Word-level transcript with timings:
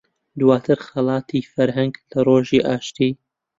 دواتر 0.39 0.77
خەڵاتی 0.87 1.47
فەرهەنگ 1.53 1.93
لە 2.09 2.19
ڕۆژی 2.27 2.65
ئاشتی 2.67 3.11